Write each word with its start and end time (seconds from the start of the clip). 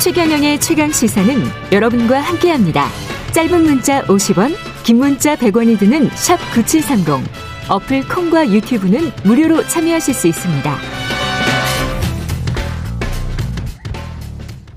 최경영의 0.00 0.60
최강 0.60 0.92
시사는 0.92 1.34
여러분과 1.72 2.20
함께합니다. 2.20 2.86
짧은 3.32 3.64
문자 3.64 4.00
50원, 4.04 4.54
긴 4.84 4.98
문자 4.98 5.34
100원이 5.34 5.76
드는 5.76 6.08
샵 6.10 6.36
9730. 6.54 7.28
어플 7.68 8.06
콩과 8.06 8.48
유튜브는 8.48 9.10
무료로 9.24 9.66
참여하실 9.66 10.14
수 10.14 10.28
있습니다. 10.28 10.76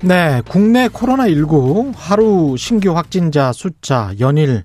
네, 0.02 0.42
국내 0.48 0.88
코로나19 0.88 1.92
하루 1.94 2.56
신규 2.58 2.96
확진자 2.96 3.52
숫자 3.52 4.12
연일 4.18 4.64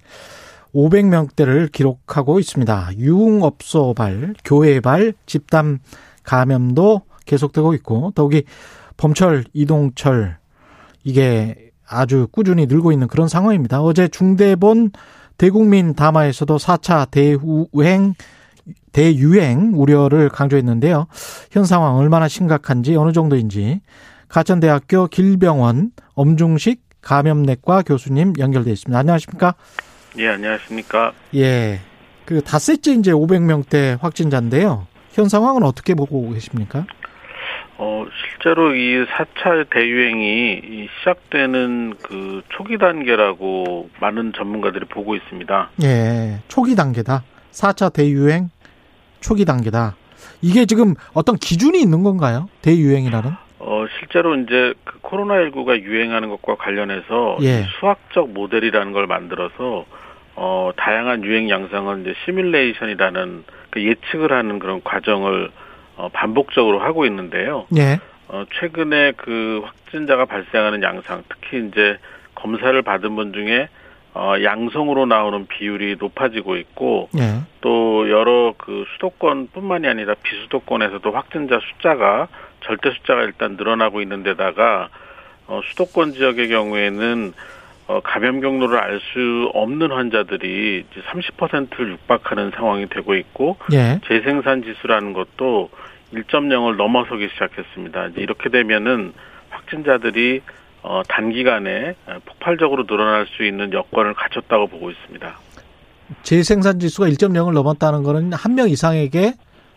500명대를 0.73 1.71
기록하고 1.71 2.39
있습니다. 2.39 2.89
유흥업소 2.97 3.93
발, 3.93 4.33
교회 4.43 4.79
발, 4.79 5.13
집단 5.27 5.77
감염도 6.23 7.03
계속되고 7.27 7.75
있고 7.75 8.11
더욱이 8.15 8.43
범철, 8.97 9.45
이동철 9.53 10.37
이게 11.07 11.55
아주 11.87 12.27
꾸준히 12.33 12.65
늘고 12.65 12.91
있는 12.91 13.07
그런 13.07 13.29
상황입니다. 13.29 13.81
어제 13.81 14.09
중대본 14.09 14.91
대국민 15.37 15.95
담화에서도 15.95 16.57
4차 16.57 17.09
대유행 17.09 18.13
대유행 18.91 19.71
우려를 19.73 20.27
강조했는데요. 20.27 21.07
현 21.51 21.63
상황 21.63 21.95
얼마나 21.95 22.27
심각한지 22.27 22.97
어느 22.97 23.13
정도인지 23.13 23.79
가천대학교 24.27 25.07
길병원 25.07 25.91
엄중식 26.13 26.81
감염내과 26.99 27.83
교수님 27.83 28.33
연결돼 28.37 28.69
있습니다. 28.71 28.99
안녕하십니까? 28.99 29.55
예, 30.17 30.27
안녕하십니까? 30.27 31.13
예. 31.35 31.79
그 32.25 32.41
닷새째 32.41 32.95
이제 32.95 33.11
500명대 33.13 33.97
확진자인데요. 34.01 34.87
현 35.11 35.29
상황은 35.29 35.63
어떻게 35.63 35.93
보고 35.93 36.29
계십니까? 36.31 36.85
어, 37.79 38.05
실제로 38.31 38.73
이 38.75 39.05
4차 39.05 39.69
대유행이 39.69 40.89
시작되는 40.99 41.93
그 42.01 42.41
초기 42.49 42.77
단계라고 42.77 43.89
많은 43.99 44.33
전문가들이 44.33 44.85
보고 44.85 45.15
있습니다. 45.15 45.69
예. 45.83 46.39
초기 46.47 46.75
단계다. 46.75 47.23
4차 47.51 47.93
대유행 47.93 48.49
초기 49.19 49.45
단계다. 49.45 49.95
이게 50.41 50.65
지금 50.65 50.95
어떤 51.13 51.35
기준이 51.35 51.79
있는 51.79 52.03
건가요? 52.03 52.49
대유행이라는? 52.63 53.31
어, 53.59 53.85
실제로 53.99 54.35
이제 54.35 54.73
그 54.83 54.99
코로나19가 55.01 55.81
유행하는 55.81 56.29
것과 56.29 56.55
관련해서 56.55 57.37
예. 57.41 57.63
수학적 57.79 58.31
모델이라는 58.31 58.91
걸 58.91 59.05
만들어서 59.05 59.85
어, 60.35 60.71
다양한 60.77 61.23
유행 61.23 61.49
양상을 61.49 62.01
이제 62.01 62.13
시뮬레이션이라는 62.25 63.43
그 63.69 63.83
예측을 63.83 64.31
하는 64.31 64.59
그런 64.59 64.81
과정을 64.83 65.51
어, 65.97 66.09
반복적으로 66.09 66.79
하고 66.79 67.05
있는데요. 67.05 67.65
예. 67.75 67.99
어, 68.29 68.45
최근에 68.59 69.13
그 69.17 69.61
확진자가 69.65 70.25
발생하는 70.25 70.83
양상, 70.83 71.23
특히 71.27 71.67
이제 71.67 71.97
검사를 72.35 72.79
받은 72.81 73.15
분 73.15 73.33
중에 73.33 73.67
어, 74.13 74.33
양성으로 74.41 75.05
나오는 75.05 75.45
비율이 75.47 75.97
높아지고 75.99 76.55
있고 76.57 77.09
예. 77.17 77.41
또 77.61 78.09
여러 78.09 78.53
그 78.57 78.85
수도권뿐만이 78.93 79.87
아니라 79.87 80.15
비수도권에서도 80.23 81.11
확진자 81.11 81.59
숫자가 81.59 82.27
절대 82.61 82.91
숫자가 82.91 83.23
일단 83.23 83.57
늘어나고 83.57 84.01
있는 84.01 84.23
데다가 84.23 84.89
어, 85.47 85.61
수도권 85.69 86.13
지역의 86.13 86.49
경우에는 86.49 87.33
어, 87.87 88.01
감염 88.03 88.41
경로를 88.41 88.79
알 88.79 88.99
수 89.13 89.49
없는 89.53 89.91
환자들이 89.91 90.83
이제 90.91 91.01
30%를 91.01 91.91
육박하는 91.91 92.51
상황이 92.51 92.87
되고 92.89 93.15
있고 93.15 93.57
예. 93.71 93.99
재생산 94.07 94.63
지수라는 94.63 95.13
것도 95.13 95.69
1.0을 96.13 96.75
넘어서기 96.77 97.29
시작했습니다. 97.33 98.07
이제 98.07 98.21
이렇게 98.21 98.49
되면은 98.49 99.13
확진자들이 99.49 100.41
어, 100.83 101.01
단기간에 101.07 101.95
폭발적으로 102.25 102.85
늘어날 102.85 103.25
수 103.27 103.43
있는 103.45 103.73
여건을 103.73 104.13
갖췄다고 104.13 104.67
보고 104.67 104.89
있습니다. 104.91 105.35
재생산 106.23 106.79
지수가 106.79 107.09
1.0을 107.09 107.51
넘었다는 107.53 108.03
거는 108.03 108.31
한 108.33 108.55
명 108.55 108.69
이상에게 108.69 109.33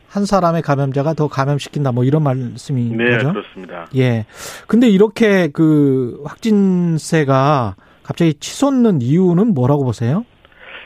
한 0.09 0.25
사람의 0.27 0.63
감염자가 0.63 1.15
더 1.15 1.29
감염시킨다 1.29 1.93
뭐 1.93 2.03
이런 2.05 2.23
말씀인 2.25 2.97
네, 2.97 3.11
거죠? 3.13 3.33
그렇습니다. 3.33 3.87
예. 3.97 4.27
근데 4.67 4.89
이렇게 4.89 5.49
그 5.53 6.21
확진세가 6.25 7.77
갑자기 8.03 8.35
치솟는 8.35 9.03
이유는 9.03 9.55
뭐라고 9.55 9.85
보세요? 9.85 10.25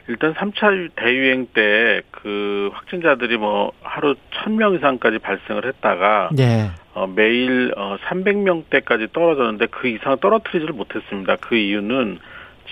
일단 0.08 0.34
3차 0.34 0.90
대유행 0.96 1.46
때 1.54 2.02
그 2.24 2.70
확진자들이 2.72 3.36
뭐 3.36 3.72
하루 3.82 4.14
1000명 4.32 4.74
이상까지 4.78 5.18
발생을 5.18 5.66
했다가 5.66 6.30
예. 6.38 6.70
어, 6.94 7.06
매일 7.06 7.74
어, 7.76 7.98
300명대까지 8.08 9.12
떨어졌는데 9.12 9.66
그 9.66 9.88
이상 9.88 10.16
떨어뜨리지를 10.18 10.72
못했습니다. 10.72 11.36
그 11.36 11.54
이유는 11.54 12.18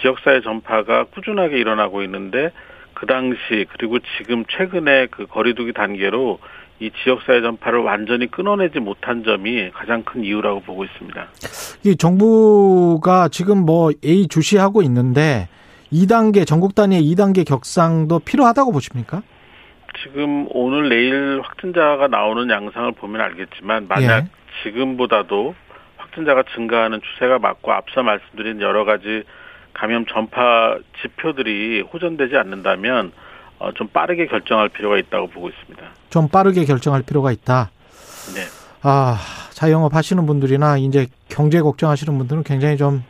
지역사회 0.01 0.41
전파가 0.41 1.05
꾸준하게 1.05 1.59
일어나고 1.59 2.03
있는데 2.05 2.51
그 2.95 3.05
당시 3.05 3.67
그리고 3.77 3.99
지금 4.17 4.47
최근에 4.49 5.09
그 5.11 5.27
거리두기 5.27 5.75
단계로 5.75 6.39
이 6.81 6.91
지역사회 7.05 7.43
전파를 7.43 7.81
완전히 7.81 8.27
끊어내지 8.31 8.81
못한 8.81 9.25
점이 9.25 9.71
가장 9.73 10.03
큰 10.03 10.25
이유라고 10.25 10.61
보고 10.61 10.83
있습니다. 10.85 11.29
이 11.85 11.97
정부가 11.97 13.29
지금 13.29 13.67
뭐 13.67 13.91
A 14.03 14.29
주시하고 14.29 14.81
있는데 14.83 15.49
2단계 15.93 16.47
전국 16.47 16.75
단위의 16.75 17.03
2단계 17.03 17.47
격상도 17.47 18.21
필요하다고 18.21 18.73
보십니까? 18.73 19.23
지금 20.03 20.47
오늘 20.51 20.89
내일 20.89 21.41
확진자가 21.43 22.09
나오는 22.09 22.49
양상을 22.49 22.93
보면 22.93 23.21
알겠지만 23.21 23.87
만약 23.89 24.25
예. 24.25 24.29
지금보다도 24.63 25.55
확진자가 25.99 26.45
증가하는 26.55 27.01
추세가 27.03 27.39
맞고 27.39 27.73
앞서 27.73 28.03
말씀드린 28.03 28.61
여러 28.61 28.85
가지 28.85 29.23
감염 29.75 30.07
전파 30.07 30.79
지표들이 31.03 31.83
호전되지 31.83 32.37
않는다면 32.37 33.13
어, 33.59 33.73
좀 33.73 33.89
빠르게 33.89 34.27
결정할 34.27 34.69
필요가 34.69 34.99
있다고 34.99 35.29
보고 35.29 35.49
있습니다. 35.49 35.83
좀 36.11 36.29
빠르게 36.29 36.65
결정할 36.65 37.03
필요가 37.03 37.31
있다. 37.31 37.71
네. 38.35 38.41
아, 38.83 39.19
자영업 39.51 39.95
하시는 39.95 40.27
분들이나 40.27 40.79
이제 40.79 41.07
경제 41.29 41.61
걱정하시는 41.61 42.19
분들은 42.19 42.43
굉장히 42.43 42.77
좀 42.77 43.05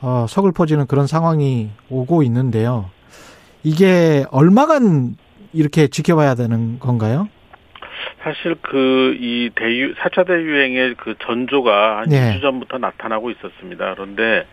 어, 0.00 0.26
서글퍼지는 0.28 0.86
그런 0.86 1.06
상황이 1.06 1.70
오고 1.90 2.22
있는데요. 2.24 2.90
이게 3.62 4.24
얼마간 4.30 5.16
이렇게 5.52 5.88
지켜봐야 5.88 6.34
되는 6.34 6.78
건가요? 6.78 7.28
사실 8.22 8.54
그 8.62 9.16
이 9.20 9.50
대유 9.54 9.94
4차 9.94 10.26
대유행의 10.26 10.94
그 10.98 11.14
전조가 11.24 11.98
한 11.98 12.08
네. 12.08 12.34
2주 12.36 12.42
전부터 12.42 12.78
나타나고 12.78 13.30
있었습니다. 13.30 13.94
그런데 13.94 14.46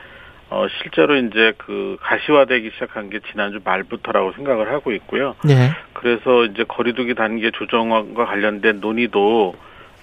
어 0.49 0.65
실제로 0.81 1.15
이제 1.17 1.53
그 1.57 1.97
가시화되기 2.01 2.71
시작한 2.73 3.09
게 3.09 3.19
지난주 3.31 3.59
말부터라고 3.63 4.33
생각을 4.33 4.71
하고 4.71 4.91
있고요. 4.93 5.35
네. 5.43 5.71
그래서 5.93 6.45
이제 6.45 6.63
거리두기 6.67 7.15
단계 7.15 7.51
조정과 7.51 8.25
관련된 8.25 8.79
논의도 8.79 9.55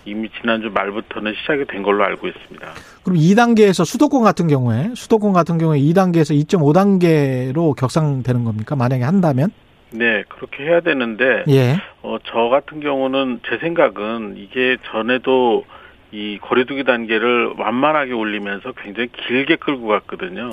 이미 0.05 0.29
지난주 0.41 0.71
말부터는 0.71 1.35
시작이 1.41 1.65
된 1.67 1.83
걸로 1.83 2.05
알고 2.05 2.29
있습니다. 2.29 2.67
그럼 3.05 3.19
2단계에서 3.19 3.85
수도권 3.85 4.23
같은 4.23 4.49
경우에 4.49 4.91
수도권 4.95 5.33
같은 5.33 5.59
경우에 5.59 5.79
2단계에서 5.79 6.35
2.5단계로 6.47 7.77
격상되는 7.77 8.45
겁니까? 8.45 8.77
만약에 8.77 9.05
한다면? 9.05 9.51
네, 9.91 10.25
그렇게 10.29 10.65
해야 10.65 10.81
되는데 10.81 11.45
예. 11.49 11.77
어, 12.03 12.17
저 12.25 12.49
같은 12.49 12.81
경우는 12.81 13.41
제 13.49 13.59
생각은 13.59 14.37
이게 14.39 14.79
전에도 14.91 15.65
이 16.11 16.39
거리두기 16.43 16.85
단계를 16.85 17.55
완만하게 17.59 18.13
올리면서 18.13 18.73
굉장히 18.73 19.09
길게 19.13 19.57
끌고 19.57 19.87
갔거든요. 19.87 20.51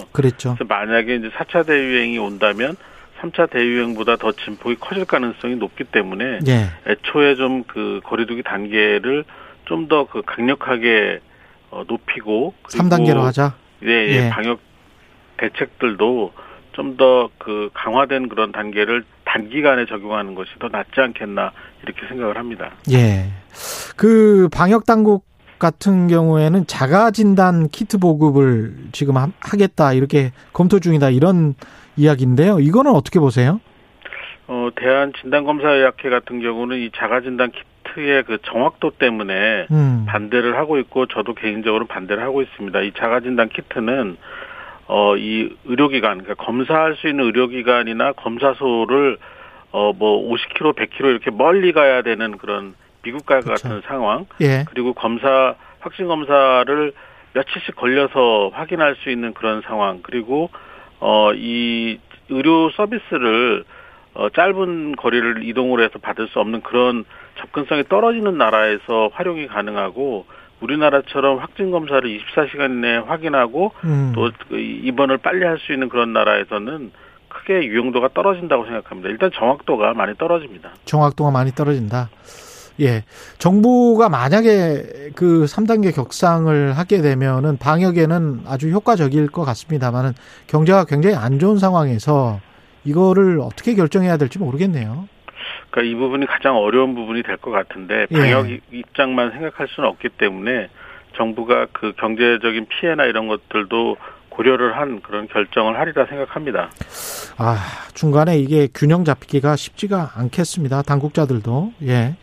그래서 0.55 0.63
만약에 0.67 1.15
이제 1.15 1.29
4차 1.29 1.65
대유행이 1.65 2.17
온다면 2.17 2.77
3차 3.22 3.50
대유행보다 3.52 4.16
더 4.18 4.31
진폭이 4.31 4.75
커질 4.80 5.06
가능성이 5.06 5.56
높기 5.56 5.84
때문에 5.85 6.40
예. 6.47 6.66
애초에 6.88 7.35
좀 7.35 7.63
그 7.68 8.00
거리두기 8.03 8.44
단계를 8.44 9.25
좀 9.66 9.88
더 9.88 10.06
그 10.06 10.22
강력하게 10.25 11.19
어, 11.72 11.84
높이고 11.88 12.54
그리고 12.63 12.83
3단계로 12.89 13.19
하자. 13.21 13.54
예, 13.83 13.89
예, 13.89 14.25
예. 14.25 14.30
방역 14.30 14.60
대책들도 15.38 16.33
좀 16.74 16.98
더 16.98 17.30
그 17.38 17.69
강화된 17.74 18.30
그런 18.30 18.51
단계를 18.51 19.04
단기간에 19.25 19.86
적용하는 19.86 20.33
것이 20.36 20.50
더 20.60 20.69
낫지 20.69 20.92
않겠나 21.00 21.51
이렇게 21.83 22.07
생각을 22.07 22.38
합니다. 22.38 22.72
예. 22.92 23.25
그 23.95 24.48
방역 24.51 24.86
당국 24.86 25.25
같은 25.60 26.07
경우에는 26.07 26.65
자가 26.68 27.12
진단 27.12 27.68
키트 27.68 27.98
보급을 27.98 28.75
지금 28.94 29.18
하- 29.18 29.30
하겠다 29.42 29.92
이렇게 29.94 30.31
검토 30.54 30.80
중이다 30.80 31.10
이런 31.10 31.54
이야기인데요. 32.00 32.60
이거는 32.60 32.92
어떻게 32.92 33.19
보세요? 33.19 33.60
어, 34.48 34.69
대한 34.75 35.13
진단검사의학회 35.22 36.10
같은 36.10 36.42
경우는 36.42 36.80
이 36.80 36.90
자가진단 36.96 37.51
키트의 37.51 38.24
그 38.24 38.40
정확도 38.44 38.92
때문에 38.92 39.68
음. 39.69 40.06
반대를 40.07 40.57
하고 40.57 40.80
있고 40.80 41.06
저도 41.06 41.36
개인적으로 41.36 41.86
반대를 41.86 42.24
하고 42.24 42.42
있습니다. 42.42 42.81
이 42.81 42.92
자가진단 42.98 43.50
키트는 43.50 44.18
어, 44.88 45.16
이 45.18 45.56
의료기관, 45.66 46.24
그러니까 46.24 46.44
검사할 46.44 46.96
수 46.96 47.07
있는 47.07 47.25
의료기관이나 47.25 48.13
검사소를 48.13 49.18
어, 49.72 49.94
뭐 49.94 50.28
50km, 50.31 50.75
100km 50.75 51.06
이렇게 51.12 51.30
멀리 51.30 51.74
가야 51.74 52.01
되는 52.01 52.38
그런 52.40 52.74
미국과 53.04 53.42
그렇죠. 53.42 53.69
같은 53.69 53.81
상황, 53.88 54.25
예. 54.42 54.66
그리고 54.68 54.94
검사, 54.94 55.54
확진 55.80 56.07
검사를 56.07 56.94
며칠씩 57.34 57.75
걸려서 57.75 58.50
확인할 58.51 58.96
수 58.96 59.12
있는 59.12 59.36
그런 59.36 59.62
상황 59.62 60.00
그리고 60.01 60.50
어 61.00 61.31
이 61.34 62.00
의료 62.30 62.69
서비스를 62.72 63.63
어 64.13 64.30
짧은 64.30 64.96
거리를 64.96 65.44
이동을 65.44 65.84
해서 65.84 66.00
받을 66.00 66.28
수 66.28 66.40
없는 66.40 66.62
그런 66.62 67.06
접근성이 67.40 67.84
떨어지는 67.88 68.38
나라에서 68.38 69.10
활용이 69.13 69.48
가능하고 69.48 70.25
우리나라처럼 70.62 71.40
확진 71.40 71.72
검사를 71.72 72.01
24시간 72.01 72.72
내에 72.81 72.98
확인하고 72.98 73.72
음. 73.86 74.12
또 74.13 74.30
입원을 74.57 75.18
빨리 75.19 75.46
할 75.46 75.57
수 75.60 75.72
있는 75.72 75.88
그런 75.90 76.12
나라에서는 76.13 76.92
크게 77.30 77.63
유용도가 77.66 78.10
떨어진다고 78.13 78.66
생각합니다. 78.66 79.10
일단 79.10 79.30
정확도가 79.34 79.94
많이 79.94 80.18
떨어집니다. 80.18 80.72
정확도가 80.86 81.31
많이 81.31 81.51
떨어진다. 81.51 82.10
예. 82.81 83.03
정부가 83.37 84.09
만약에 84.09 85.11
그 85.15 85.45
3단계 85.45 85.93
격상을 85.93 86.73
하게 86.77 87.01
되면은 87.01 87.57
방역에는 87.57 88.41
아주 88.47 88.69
효과적일 88.69 89.27
것 89.27 89.43
같습니다만은 89.45 90.13
경제가 90.47 90.85
굉장히 90.85 91.15
안 91.15 91.39
좋은 91.39 91.57
상황에서 91.57 92.39
이거를 92.85 93.39
어떻게 93.41 93.75
결정해야 93.75 94.17
될지 94.17 94.39
모르겠네요. 94.39 95.07
그러니까 95.69 95.91
이 95.91 95.99
부분이 95.99 96.25
가장 96.25 96.55
어려운 96.57 96.95
부분이 96.95 97.23
될 97.23 97.37
것 97.37 97.51
같은데 97.51 98.07
예. 98.11 98.17
방역 98.17 98.47
입장만 98.71 99.31
생각할 99.31 99.67
수는 99.69 99.89
없기 99.89 100.09
때문에 100.17 100.69
정부가 101.17 101.67
그 101.73 101.93
경제적인 101.97 102.67
피해나 102.67 103.05
이런 103.05 103.27
것들도 103.27 103.97
고려를 104.29 104.77
한 104.77 105.01
그런 105.01 105.27
결정을 105.27 105.77
하리라 105.79 106.05
생각합니다. 106.05 106.69
아, 107.37 107.57
중간에 107.93 108.37
이게 108.37 108.67
균형 108.73 109.03
잡히기가 109.03 109.55
쉽지가 109.55 110.11
않겠습니다. 110.15 110.81
당국자들도. 110.83 111.73
예. 111.83 112.15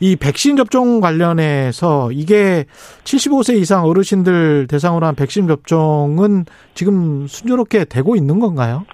이 0.00 0.16
백신 0.16 0.56
접종 0.56 1.00
관련해서 1.00 2.10
이게 2.12 2.64
75세 3.04 3.56
이상 3.56 3.84
어르신들 3.84 4.66
대상으로 4.68 5.06
한 5.06 5.14
백신 5.14 5.48
접종은 5.48 6.44
지금 6.74 7.26
순조롭게 7.26 7.86
되고 7.86 8.16
있는 8.16 8.38
건가요? 8.38 8.84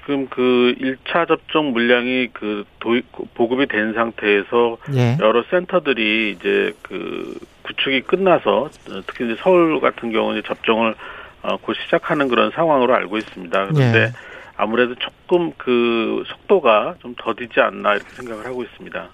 지금 0.00 0.26
그 0.28 0.74
1차 0.80 1.28
접종 1.28 1.72
물량이 1.72 2.28
그 2.32 2.64
도입, 2.80 3.04
보급이 3.34 3.66
된 3.66 3.92
상태에서 3.94 4.78
예. 4.94 5.16
여러 5.20 5.42
센터들이 5.50 6.32
이제 6.32 6.72
그 6.82 7.38
구축이 7.62 8.02
끝나서 8.02 8.70
특히 9.06 9.26
이제 9.26 9.36
서울 9.40 9.80
같은 9.80 10.12
경우는 10.12 10.42
접종을 10.44 10.94
어, 11.42 11.56
곧 11.56 11.74
시작하는 11.84 12.28
그런 12.28 12.50
상황으로 12.52 12.94
알고 12.94 13.18
있습니다. 13.18 13.66
그런데 13.66 13.98
예. 13.98 14.12
아무래도 14.56 14.94
조금 14.96 15.52
그 15.56 16.22
속도가 16.26 16.96
좀 17.00 17.14
더디지 17.18 17.60
않나 17.60 17.94
이렇게 17.94 18.08
생각을 18.14 18.46
하고 18.46 18.62
있습니다. 18.62 19.08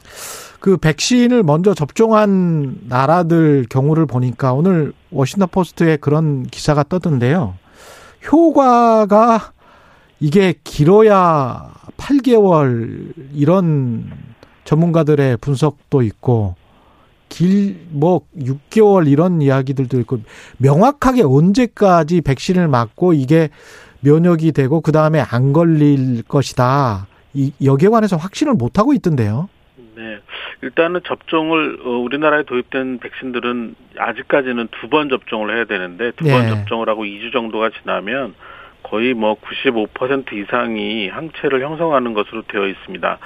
그 0.60 0.76
백신을 0.76 1.42
먼저 1.42 1.72
접종한 1.72 2.78
나라들 2.88 3.64
경우를 3.70 4.06
보니까 4.06 4.52
오늘 4.52 4.92
워싱턴 5.10 5.48
포스트에 5.50 5.96
그런 5.96 6.42
기사가 6.44 6.82
떠던데요. 6.82 7.54
효과가 8.30 9.52
이게 10.20 10.54
길어야 10.64 11.70
8개월 11.96 13.12
이런 13.32 14.10
전문가들의 14.64 15.38
분석도 15.38 16.02
있고 16.02 16.56
길 17.28 17.76
뭐 17.90 18.22
6개월 18.38 19.08
이런 19.10 19.40
이야기들도 19.42 19.98
있고 20.00 20.20
명확하게 20.58 21.22
언제까지 21.22 22.20
백신을 22.22 22.68
맞고 22.68 23.12
이게 23.12 23.50
면역이 24.00 24.52
되고 24.52 24.80
그 24.80 24.92
다음에 24.92 25.20
안 25.20 25.52
걸릴 25.52 26.22
것이다. 26.22 27.06
이 27.34 27.52
여기에 27.62 27.88
관해서 27.88 28.16
확신을 28.16 28.54
못 28.54 28.78
하고 28.78 28.92
있던데요. 28.94 29.48
네. 29.96 30.18
일단은 30.62 31.00
접종을 31.04 31.80
어, 31.84 31.90
우리나라에 31.98 32.44
도입된 32.44 32.98
백신들은 32.98 33.74
아직까지는 33.98 34.68
두 34.80 34.88
번 34.88 35.08
접종을 35.08 35.54
해야 35.56 35.64
되는데 35.64 36.12
두번 36.12 36.44
예. 36.44 36.48
접종을 36.48 36.88
하고 36.88 37.04
2주 37.04 37.32
정도가 37.32 37.70
지나면 37.80 38.34
거의 38.82 39.14
뭐 39.14 39.36
95% 39.36 40.32
이상이 40.32 41.08
항체를 41.08 41.62
형성하는 41.62 42.14
것으로 42.14 42.42
되어 42.42 42.66
있습니다. 42.66 43.18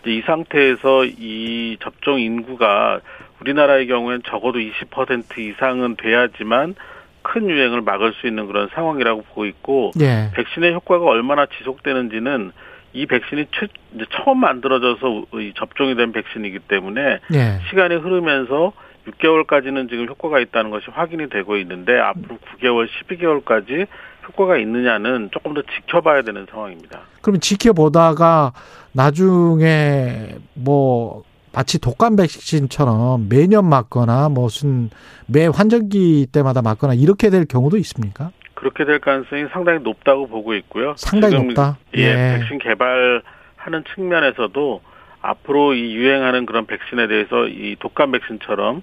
이제 0.00 0.10
이 0.10 0.22
상태에서 0.22 1.04
이 1.04 1.76
접종 1.80 2.20
인구가 2.20 3.00
우리나라의 3.40 3.86
경우엔 3.86 4.22
적어도 4.26 4.58
20% 4.58 5.38
이상은 5.38 5.96
돼야지만 5.96 6.74
큰 7.22 7.48
유행을 7.48 7.82
막을 7.82 8.14
수 8.14 8.26
있는 8.26 8.46
그런 8.46 8.68
상황이라고 8.74 9.22
보고 9.22 9.44
있고 9.46 9.92
예. 10.00 10.30
백신의 10.34 10.72
효과가 10.74 11.04
얼마나 11.04 11.46
지속되는지는 11.46 12.52
이 12.92 13.06
백신이 13.06 13.46
최, 13.52 13.68
처음 14.10 14.40
만들어져서 14.40 15.26
이 15.34 15.52
접종이 15.56 15.94
된 15.94 16.12
백신이기 16.12 16.60
때문에 16.60 17.18
예. 17.34 17.58
시간이 17.68 17.96
흐르면서 17.96 18.72
6개월까지는 19.06 19.88
지금 19.88 20.06
효과가 20.06 20.40
있다는 20.40 20.70
것이 20.70 20.86
확인이 20.90 21.28
되고 21.28 21.56
있는데 21.56 21.98
앞으로 21.98 22.38
9개월, 22.38 22.88
12개월까지 22.88 23.86
효과가 24.30 24.56
있느냐는 24.58 25.30
조금 25.32 25.54
더 25.54 25.62
지켜봐야 25.62 26.22
되는 26.22 26.46
상황입니다. 26.50 27.00
그러면 27.20 27.40
지켜보다가 27.40 28.52
나중에 28.92 30.36
뭐 30.54 31.22
마치 31.52 31.80
독감 31.80 32.16
백신처럼 32.16 33.28
매년 33.28 33.68
맞거나 33.68 34.28
무슨 34.28 34.90
매 35.26 35.46
환절기 35.46 36.28
때마다 36.32 36.62
맞거나 36.62 36.94
이렇게 36.94 37.30
될 37.30 37.44
경우도 37.44 37.76
있습니까? 37.78 38.30
그렇게 38.54 38.84
될 38.84 39.00
가능성이 39.00 39.46
상당히 39.52 39.80
높다고 39.80 40.28
보고 40.28 40.54
있고요. 40.54 40.94
상당히 40.96 41.34
높다. 41.34 41.78
예, 41.96 42.02
예. 42.02 42.38
백신 42.38 42.58
개발하는 42.58 43.84
측면에서도 43.94 44.82
앞으로 45.22 45.74
이 45.74 45.94
유행하는 45.94 46.46
그런 46.46 46.66
백신에 46.66 47.08
대해서 47.08 47.46
이 47.48 47.76
독감 47.80 48.12
백신처럼 48.12 48.82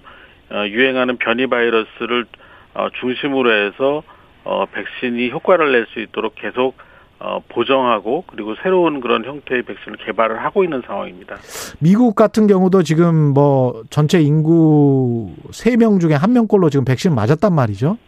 어, 0.50 0.64
유행하는 0.66 1.16
변이 1.16 1.46
바이러스를 1.46 2.26
어, 2.74 2.88
중심으로 3.00 3.52
해서 3.52 4.02
어, 4.48 4.64
백신이 4.66 5.30
효과를 5.30 5.72
낼 5.72 5.86
수 5.92 6.00
있도록 6.00 6.34
계속 6.34 6.74
어, 7.20 7.40
보정하고 7.48 8.24
그리고 8.28 8.54
새로운 8.62 9.00
그런 9.00 9.24
형태의 9.24 9.62
백신을 9.64 9.98
개발을 10.06 10.42
하고 10.44 10.64
있는 10.64 10.82
상황입니다. 10.86 11.36
미국 11.80 12.14
같은 12.14 12.46
경우도 12.46 12.82
지금 12.82 13.14
뭐 13.34 13.82
전체 13.90 14.20
인구 14.20 15.30
3명 15.50 16.00
중에 16.00 16.14
1명꼴로 16.14 16.70
지금 16.70 16.84
백신 16.84 17.14
맞았단 17.14 17.52
말이죠. 17.52 17.98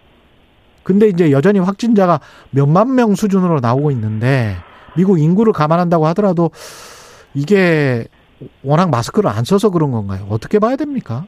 근데 0.83 1.09
이제 1.09 1.31
여전히 1.31 1.59
확진자가 1.59 2.21
몇만 2.51 2.95
명 2.95 3.15
수준으로 3.15 3.61
나오고 3.61 3.91
있는데 3.91 4.57
미국 4.97 5.21
인구를 5.21 5.53
감안한다고 5.53 6.07
하더라도 6.09 6.51
이게 7.35 8.07
워낙 8.63 8.91
마스크를 8.91 9.31
안 9.31 9.45
써서 9.45 9.71
그런 9.71 9.91
건가요? 9.91 10.27
어떻게 10.31 10.59
봐야 10.59 10.77
됩니까? 10.77 11.27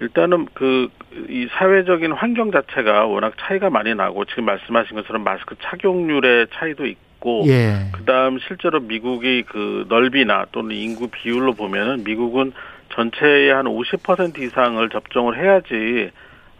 일단은 0.00 0.46
그 0.54 0.88
이 1.28 1.46
사회적인 1.58 2.12
환경 2.12 2.50
자체가 2.50 3.06
워낙 3.06 3.34
차이가 3.38 3.70
많이 3.70 3.94
나고 3.94 4.24
지금 4.24 4.44
말씀하신 4.46 4.96
것처럼 4.96 5.22
마스크 5.22 5.54
착용률의 5.62 6.48
차이도 6.52 6.86
있고 6.86 7.44
예. 7.46 7.90
그다음 7.92 8.38
실제로 8.46 8.80
미국의 8.80 9.44
그 9.44 9.86
넓이나 9.88 10.46
또는 10.52 10.74
인구 10.74 11.08
비율로 11.08 11.54
보면은 11.54 12.04
미국은 12.04 12.52
전체의 12.94 13.52
한 13.52 13.66
50% 13.66 14.38
이상을 14.38 14.88
접종을 14.88 15.38
해야지 15.38 16.10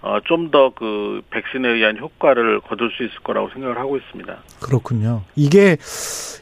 어, 0.07 0.19
좀 0.25 0.51
더 0.51 0.71
그 0.77 1.23
백신에 1.31 1.67
의한 1.67 1.97
효과를 1.99 2.61
거둘 2.61 2.91
수 2.91 3.05
있을 3.05 3.15
거라고 3.25 3.49
생각을 3.55 3.79
하고 3.79 3.97
있습니다. 3.97 4.37
그렇군요. 4.63 5.23
이게 5.35 5.79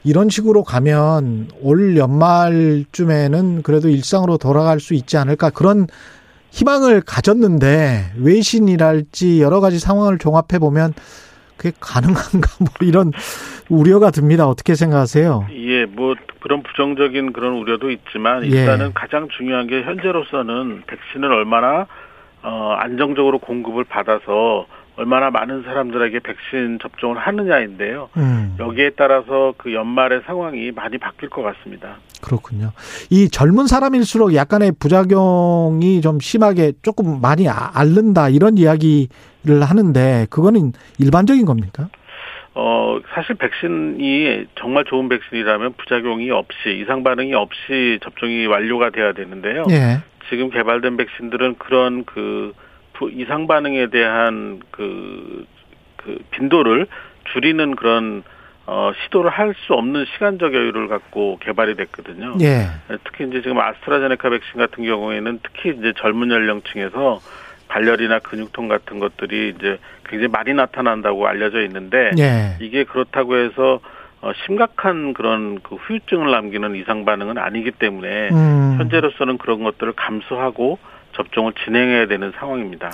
이런 0.04 0.28
식으로 0.28 0.64
가면 0.64 1.48
올 1.60 1.96
연말쯤에는 1.96 3.62
그래도 3.62 3.88
일상으로 3.88 4.36
돌아갈 4.38 4.80
수 4.80 4.94
있지 4.94 5.16
않을까 5.16 5.50
그런 5.50 5.86
희망을 6.50 7.02
가졌는데 7.02 8.12
외신이랄지 8.18 9.40
여러 9.40 9.60
가지 9.60 9.78
상황을 9.78 10.18
종합해 10.18 10.58
보면 10.58 10.92
그게 11.56 11.72
가능한가 11.80 12.48
뭐 12.58 12.68
이런 12.80 13.12
우려가 13.68 14.10
듭니다. 14.10 14.48
어떻게 14.48 14.74
생각하세요? 14.74 15.46
예, 15.52 15.84
뭐 15.86 16.14
그런 16.40 16.62
부정적인 16.64 17.32
그런 17.32 17.54
우려도 17.54 17.90
있지만 17.92 18.44
예. 18.44 18.48
일단은 18.48 18.92
가장 18.92 19.28
중요한 19.28 19.68
게 19.68 19.82
현재로서는 19.82 20.82
백신을 20.88 21.32
얼마나 21.32 21.86
어, 22.42 22.74
안정적으로 22.78 23.38
공급을 23.38 23.84
받아서 23.84 24.66
얼마나 24.96 25.30
많은 25.30 25.62
사람들에게 25.62 26.18
백신 26.20 26.78
접종을 26.82 27.16
하느냐인데요. 27.18 28.10
음, 28.18 28.56
여기에 28.58 28.90
따라서 28.96 29.54
그 29.56 29.72
연말의 29.72 30.22
상황이 30.26 30.70
많이 30.70 30.98
바뀔 30.98 31.30
것 31.30 31.42
같습니다. 31.42 31.96
그렇군요. 32.20 32.72
이 33.10 33.28
젊은 33.28 33.66
사람일수록 33.66 34.34
약간의 34.34 34.72
부작용이 34.78 36.02
좀 36.02 36.20
심하게 36.20 36.72
조금 36.82 37.20
많이 37.22 37.48
아- 37.48 37.70
앓는다 37.74 38.28
이런 38.28 38.58
이야기를 38.58 39.62
하는데 39.62 40.26
그거는 40.28 40.72
일반적인 40.98 41.46
겁니까? 41.46 41.88
어, 42.54 42.98
사실 43.14 43.34
백신이 43.36 44.46
정말 44.56 44.84
좋은 44.84 45.08
백신이라면 45.08 45.72
부작용이 45.78 46.30
없이, 46.30 46.78
이상 46.82 47.02
반응이 47.02 47.32
없이 47.32 47.98
접종이 48.02 48.46
완료가 48.46 48.90
돼야 48.90 49.14
되는데요. 49.14 49.64
예. 49.70 50.00
지금 50.28 50.50
개발된 50.50 50.96
백신들은 50.96 51.56
그런 51.58 52.04
그 52.04 52.52
부- 52.94 53.10
이상 53.10 53.46
반응에 53.46 53.88
대한 53.88 54.60
그, 54.70 55.46
그 55.96 56.18
빈도를 56.30 56.86
줄이는 57.32 57.76
그런 57.76 58.22
어, 58.66 58.92
시도를 59.04 59.30
할 59.30 59.54
수 59.66 59.74
없는 59.74 60.04
시간적 60.14 60.54
여유를 60.54 60.86
갖고 60.88 61.36
개발이 61.40 61.74
됐거든요. 61.74 62.36
예. 62.40 62.66
특히 63.04 63.26
이제 63.26 63.42
지금 63.42 63.58
아스트라제네카 63.58 64.30
백신 64.30 64.54
같은 64.58 64.84
경우에는 64.84 65.40
특히 65.42 65.70
이제 65.76 65.92
젊은 65.96 66.30
연령층에서 66.30 67.20
발열이나 67.68 68.20
근육통 68.20 68.68
같은 68.68 68.98
것들이 69.00 69.54
이제 69.56 69.78
굉장히 70.08 70.28
많이 70.30 70.54
나타난다고 70.54 71.26
알려져 71.26 71.62
있는데 71.64 72.10
예. 72.18 72.56
이게 72.60 72.84
그렇다고 72.84 73.36
해서 73.36 73.80
어, 74.22 74.30
심각한 74.46 75.14
그런 75.14 75.60
그 75.62 75.74
후유증을 75.74 76.30
남기는 76.30 76.76
이상 76.76 77.04
반응은 77.04 77.38
아니기 77.38 77.72
때문에 77.72 78.30
음. 78.30 78.76
현재로서는 78.78 79.36
그런 79.36 79.64
것들을 79.64 79.92
감수하고 79.94 80.78
접종을 81.14 81.52
진행해야 81.64 82.06
되는 82.06 82.32
상황입니다. 82.38 82.90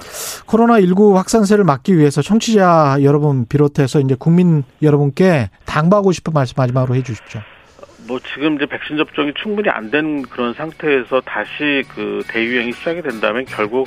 코로나 0.47 0.81
19 0.81 1.17
확산세를 1.17 1.65
막기 1.65 1.97
위해서 1.97 2.23
청취자 2.23 2.99
여러분 3.03 3.47
비롯해서 3.47 4.01
이제 4.01 4.17
국민 4.19 4.65
여러분께 4.83 5.51
당부하고 5.67 6.13
싶은 6.13 6.33
말씀 6.33 6.55
마지막으로 6.57 6.97
해 6.97 7.03
주십시오. 7.03 7.41
뭐 8.09 8.19
지금 8.35 8.57
이제 8.57 8.65
백신 8.67 8.97
접종이 8.97 9.33
충분히 9.41 9.69
안 9.69 9.91
된 9.91 10.23
그런 10.23 10.55
상태에서 10.55 11.21
다시 11.21 11.85
그 11.95 12.23
대유행이 12.29 12.73
시작이 12.73 13.03
된다면 13.03 13.45
결국 13.47 13.87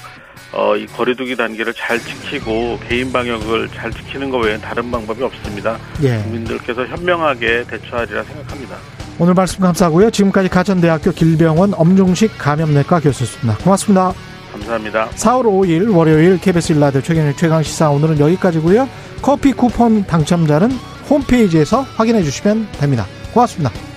어 0.54 0.76
이 0.78 0.86
거리두기 0.86 1.36
단계를 1.36 1.74
잘 1.74 1.98
지키고 2.00 2.80
개인 2.88 3.12
방역을 3.12 3.70
잘 3.70 3.92
지키는 3.92 4.30
것 4.30 4.38
외에는 4.40 4.62
다른 4.62 4.90
방법이 4.92 5.24
없습니다. 5.24 5.78
예. 6.04 6.18
국민들께서 6.24 6.86
현명하게 6.86 7.66
대처하리라 7.68 8.24
생각합니다. 8.24 8.78
오늘 9.20 9.34
말씀 9.34 9.60
감사하고요. 9.62 10.10
지금까지 10.12 10.50
가천대학교 10.50 11.12
길병원 11.12 11.74
엄중식 11.76 12.38
감염내과 12.38 13.00
교수였습니다. 13.02 13.64
고맙습니다. 13.64 14.14
감사합니다. 14.52 15.10
4월 15.12 15.44
5일 15.44 15.96
월요일 15.96 16.40
KBS 16.40 16.74
일라드 16.74 17.02
최경의 17.02 17.36
최강 17.38 17.64
시사 17.64 17.90
오늘은 17.92 18.20
여기까지고요. 18.20 18.90
커피 19.22 19.54
쿠폰 19.54 20.06
당첨자는 20.06 20.72
홈페이지에서 21.10 21.82
확인해 21.82 22.24
주시면 22.24 22.68
됩니다. 22.80 23.06
고맙습니다. 23.34 23.91